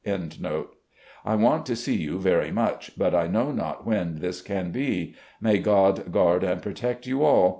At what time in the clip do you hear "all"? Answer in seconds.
2.13-2.17, 7.23-7.49